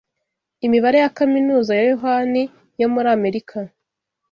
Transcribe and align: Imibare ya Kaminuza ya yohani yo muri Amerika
Imibare 0.65 0.97
ya 1.03 1.11
Kaminuza 1.17 1.71
ya 1.79 1.85
yohani 1.91 2.41
yo 2.81 2.87
muri 2.93 3.07
Amerika 3.17 3.57